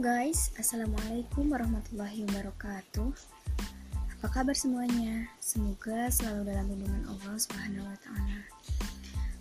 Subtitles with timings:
[0.00, 3.12] guys, Assalamualaikum warahmatullahi wabarakatuh.
[4.16, 5.28] Apa kabar semuanya?
[5.44, 8.40] Semoga selalu dalam lindungan Allah subhanahu wa ta'ala.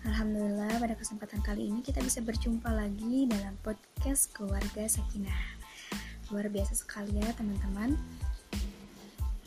[0.03, 5.63] Alhamdulillah pada kesempatan kali ini kita bisa berjumpa lagi dalam podcast Keluarga Sakinah.
[6.27, 7.95] Luar biasa sekali ya teman-teman.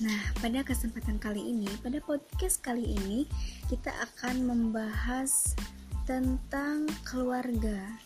[0.00, 3.28] Nah, pada kesempatan kali ini, pada podcast kali ini
[3.68, 5.52] Kita akan membahas
[6.08, 8.00] tentang keluarga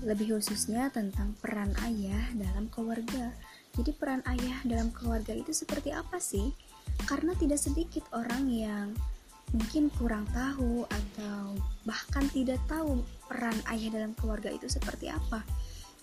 [0.00, 3.32] lebih khususnya tentang peran ayah dalam keluarga.
[3.76, 6.50] Jadi peran ayah dalam keluarga itu seperti apa sih?
[7.06, 8.86] Karena tidak sedikit orang yang
[9.50, 15.42] mungkin kurang tahu atau bahkan tidak tahu peran ayah dalam keluarga itu seperti apa.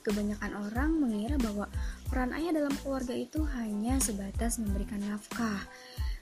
[0.04, 1.68] Kebanyakan orang mengira bahwa
[2.08, 5.60] peran ayah dalam keluarga itu hanya sebatas memberikan nafkah,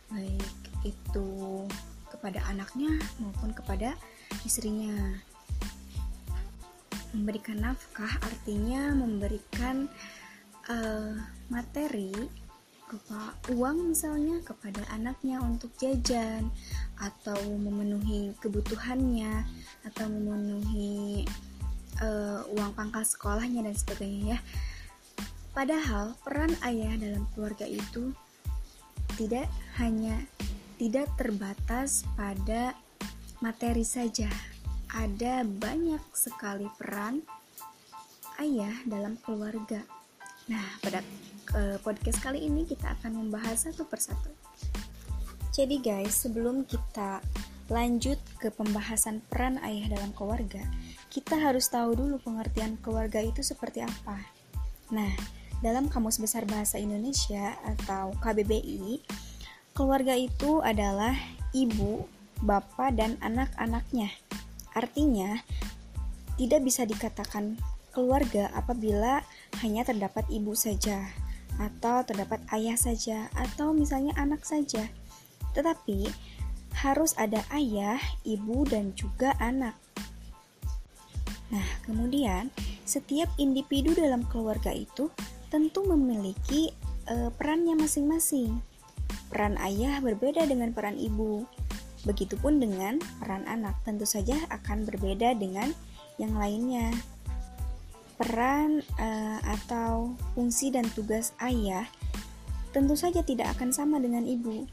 [0.09, 0.49] baik
[0.81, 1.65] itu
[2.09, 3.93] kepada anaknya maupun kepada
[4.41, 5.21] istrinya
[7.15, 9.87] memberikan nafkah artinya memberikan
[10.67, 11.15] uh,
[11.47, 12.11] materi
[12.85, 16.47] berupa uang misalnya kepada anaknya untuk jajan
[17.01, 19.41] atau memenuhi kebutuhannya
[19.89, 21.25] atau memenuhi
[21.99, 24.39] uh, uang pangkal sekolahnya dan sebagainya ya.
[25.55, 28.11] Padahal peran ayah dalam keluarga itu
[29.15, 29.47] tidak
[29.79, 30.19] hanya
[30.75, 32.75] tidak terbatas pada
[33.39, 34.27] materi saja,
[34.93, 37.23] ada banyak sekali peran
[38.41, 39.81] ayah dalam keluarga.
[40.51, 41.01] Nah, pada
[41.55, 44.29] uh, podcast kali ini kita akan membahas satu persatu.
[45.55, 47.23] Jadi guys, sebelum kita
[47.71, 50.61] lanjut ke pembahasan peran ayah dalam keluarga,
[51.09, 54.19] kita harus tahu dulu pengertian keluarga itu seperti apa.
[54.91, 55.15] Nah,
[55.63, 59.01] dalam Kamus Besar Bahasa Indonesia atau KBBI,
[59.71, 61.15] keluarga itu adalah
[61.55, 62.03] ibu,
[62.43, 64.11] bapak, dan anak-anaknya
[64.75, 65.39] Artinya,
[66.35, 67.55] tidak bisa dikatakan
[67.95, 69.23] keluarga apabila
[69.63, 71.07] hanya terdapat ibu saja,
[71.55, 74.91] atau terdapat ayah saja, atau misalnya anak saja.
[75.55, 76.11] Tetapi
[76.83, 77.95] harus ada ayah,
[78.27, 79.79] ibu, dan juga anak.
[81.55, 82.51] Nah, kemudian
[82.83, 85.07] setiap individu dalam keluarga itu
[85.47, 86.75] tentu memiliki
[87.07, 88.59] e, perannya masing-masing.
[89.31, 91.47] Peran ayah berbeda dengan peran ibu,
[92.05, 95.73] Begitupun dengan peran anak, tentu saja akan berbeda dengan
[96.21, 96.93] yang lainnya.
[98.15, 101.83] Peran uh, atau fungsi dan tugas ayah
[102.71, 104.67] tentu saja tidak akan sama dengan ibu.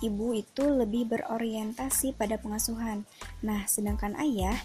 [0.00, 3.06] Ibu itu lebih berorientasi pada pengasuhan.
[3.42, 4.58] Nah, sedangkan ayah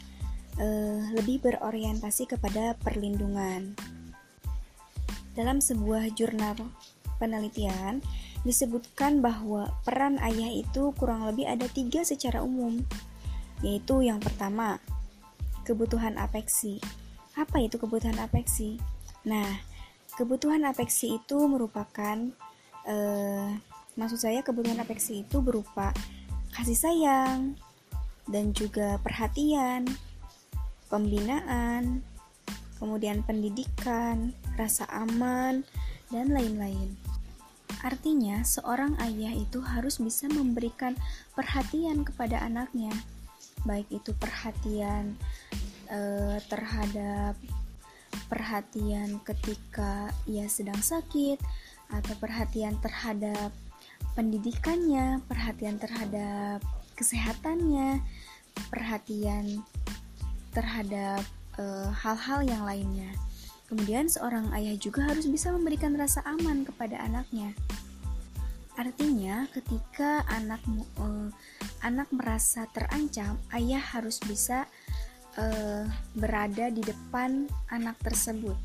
[0.58, 3.78] uh, lebih berorientasi kepada perlindungan.
[5.36, 6.56] Dalam sebuah jurnal
[7.20, 8.00] penelitian,
[8.46, 12.78] disebutkan bahwa peran ayah itu kurang lebih ada tiga secara umum,
[13.66, 14.78] yaitu yang pertama,
[15.66, 16.78] kebutuhan apeksi.
[17.34, 18.78] Apa itu kebutuhan apeksi?
[19.26, 19.50] Nah,
[20.14, 22.22] kebutuhan apeksi itu merupakan,
[22.86, 23.50] eh,
[23.98, 25.90] maksud saya kebutuhan apeksi itu berupa
[26.54, 27.58] kasih sayang
[28.30, 29.90] dan juga perhatian,
[30.88, 32.06] pembinaan,
[32.78, 35.66] kemudian pendidikan, rasa aman,
[36.14, 36.94] dan lain-lain.
[37.86, 40.98] Artinya, seorang ayah itu harus bisa memberikan
[41.38, 42.90] perhatian kepada anaknya,
[43.62, 45.14] baik itu perhatian
[45.94, 47.38] eh, terhadap
[48.26, 51.38] perhatian ketika ia sedang sakit,
[51.94, 53.54] atau perhatian terhadap
[54.18, 56.66] pendidikannya, perhatian terhadap
[56.98, 58.02] kesehatannya,
[58.74, 59.62] perhatian
[60.56, 61.22] terhadap
[61.62, 63.12] eh, hal-hal uh, yang lainnya.
[63.66, 67.54] Kemudian seorang ayah juga harus bisa memberikan rasa aman kepada anaknya.
[68.76, 70.60] Artinya, ketika anak
[71.00, 71.32] uh,
[71.82, 74.68] anak merasa terancam, ayah harus bisa
[75.40, 78.56] uh, berada di depan anak tersebut.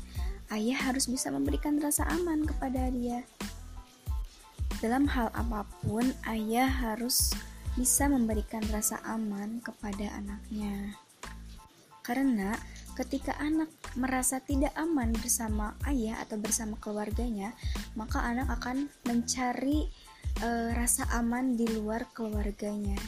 [0.51, 3.23] Ayah harus bisa memberikan rasa aman kepada dia.
[4.83, 7.31] Dalam hal apa pun, ayah harus
[7.79, 10.91] bisa memberikan rasa aman kepada anaknya.
[12.03, 12.51] Karena
[12.91, 17.55] Ketika anak merasa tidak aman bersama ayah atau bersama keluarganya,
[17.95, 19.87] maka anak akan mencari
[20.43, 22.99] e, rasa aman di luar keluarganya,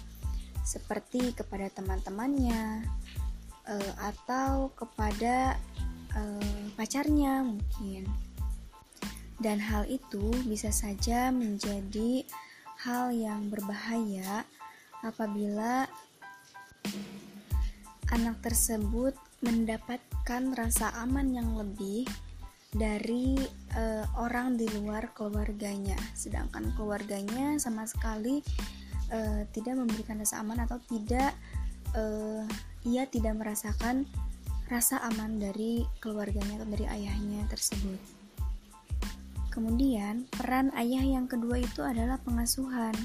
[0.63, 2.87] seperti kepada teman-temannya
[3.67, 5.59] e, atau kepada
[6.15, 6.21] e,
[6.79, 8.07] pacarnya mungkin.
[9.43, 12.23] Dan hal itu bisa saja menjadi
[12.87, 14.47] hal yang berbahaya
[15.03, 15.91] apabila
[18.11, 22.07] anak tersebut mendapatkan rasa aman yang lebih
[22.73, 23.37] dari
[23.77, 28.41] uh, orang di luar keluarganya, sedangkan keluarganya sama sekali
[29.13, 31.37] uh, tidak memberikan rasa aman atau tidak
[31.93, 32.47] uh,
[32.87, 34.09] ia tidak merasakan
[34.71, 37.99] rasa aman dari keluarganya atau dari ayahnya tersebut.
[39.53, 42.97] Kemudian, peran ayah yang kedua itu adalah pengasuhan.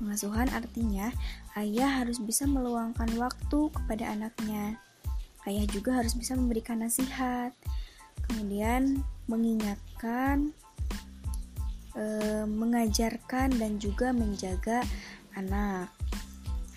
[0.00, 1.12] Pengasuhan artinya
[1.60, 4.80] ayah harus bisa meluangkan waktu kepada anaknya.
[5.46, 7.54] Ayah juga harus bisa memberikan nasihat,
[8.26, 10.50] kemudian mengingatkan,
[11.94, 12.04] e,
[12.44, 14.82] mengajarkan, dan juga menjaga
[15.38, 15.88] anak.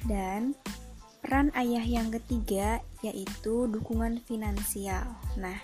[0.05, 0.53] Dan
[1.19, 5.05] peran ayah yang ketiga yaitu dukungan finansial.
[5.35, 5.55] Nah,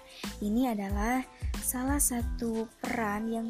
[0.44, 1.24] ini adalah
[1.64, 3.48] salah satu peran yang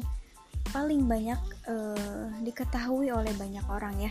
[0.70, 1.38] paling banyak
[1.70, 4.10] uh, diketahui oleh banyak orang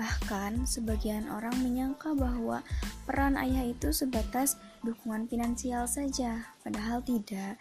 [0.00, 2.64] Bahkan sebagian orang menyangka bahwa
[3.04, 7.60] peran ayah itu sebatas dukungan finansial saja, padahal tidak.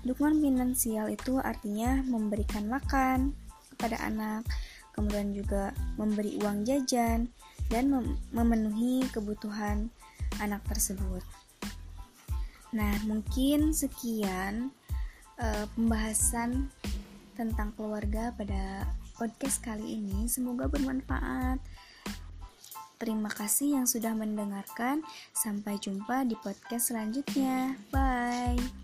[0.00, 3.36] Dukungan finansial itu artinya memberikan makan
[3.76, 4.48] kepada anak,
[4.96, 7.28] kemudian juga memberi uang jajan
[7.68, 9.92] dan mem memenuhi kebutuhan
[10.40, 11.20] anak tersebut.
[12.72, 14.72] Nah, mungkin sekian
[15.36, 16.72] uh, pembahasan
[17.36, 20.26] tentang keluarga pada podcast kali ini.
[20.26, 21.62] Semoga bermanfaat.
[22.98, 25.02] Terima kasih yang sudah mendengarkan.
[25.34, 27.78] Sampai jumpa di podcast selanjutnya.
[27.90, 28.83] Bye.